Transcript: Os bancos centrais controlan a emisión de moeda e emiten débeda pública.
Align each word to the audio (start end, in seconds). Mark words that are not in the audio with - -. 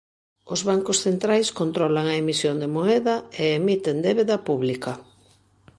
Os 0.53 0.61
bancos 0.69 0.97
centrais 1.05 1.47
controlan 1.59 2.05
a 2.09 2.19
emisión 2.23 2.55
de 2.61 2.69
moeda 2.75 3.15
e 3.43 3.45
emiten 3.59 3.97
débeda 4.07 4.37
pública. 4.47 4.93